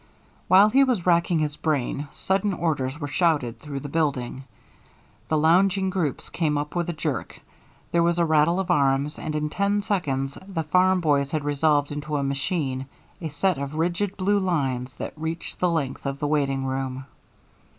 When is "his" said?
1.37-1.55